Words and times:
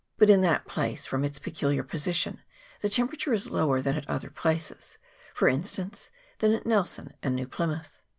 But 0.17 0.31
in 0.31 0.41
that 0.41 0.65
place, 0.65 1.05
from 1.05 1.23
its 1.23 1.37
peculiar 1.37 1.83
position, 1.83 2.41
the 2.79 2.89
temperature 2.89 3.33
is 3.33 3.51
lower 3.51 3.83
than 3.83 3.95
at 3.95 4.09
other 4.09 4.31
places, 4.31 4.97
for 5.31 5.47
instance, 5.47 6.09
than 6.39 6.53
at 6.55 6.65
Nelson 6.65 7.13
and 7.21 7.35
New 7.35 7.47
Plymouth. 7.47 8.01